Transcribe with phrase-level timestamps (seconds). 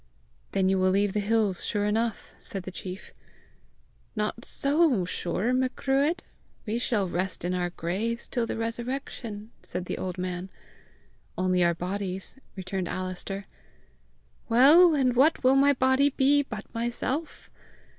[0.53, 3.13] "Then you will leave the hills sure enough!" said the chief.
[4.15, 6.21] "Not so sure, Macruadh!
[6.65, 10.49] We shall rest in our graves till the resurrection!" said an old man.
[11.37, 13.45] "Only our bodies," returned Alister.
[14.49, 17.51] "Well, and what will my body be but myself!